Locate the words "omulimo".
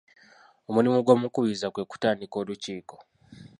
0.69-0.97